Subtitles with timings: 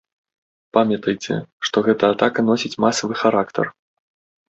[0.77, 1.37] Памятайце,
[1.69, 3.65] што гэта атака носіць масавы характар.